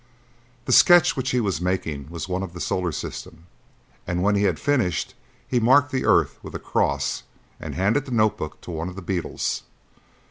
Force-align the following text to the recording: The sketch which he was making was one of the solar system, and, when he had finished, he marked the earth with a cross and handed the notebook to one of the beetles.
The 0.65 0.71
sketch 0.71 1.15
which 1.15 1.29
he 1.29 1.39
was 1.39 1.61
making 1.61 2.09
was 2.09 2.27
one 2.27 2.41
of 2.41 2.53
the 2.53 2.59
solar 2.59 2.91
system, 2.91 3.45
and, 4.07 4.23
when 4.23 4.33
he 4.33 4.45
had 4.45 4.59
finished, 4.59 5.13
he 5.47 5.59
marked 5.59 5.91
the 5.91 6.05
earth 6.05 6.39
with 6.41 6.55
a 6.55 6.59
cross 6.59 7.21
and 7.59 7.75
handed 7.75 8.05
the 8.05 8.11
notebook 8.11 8.59
to 8.61 8.71
one 8.71 8.89
of 8.89 8.95
the 8.95 9.03
beetles. 9.03 9.61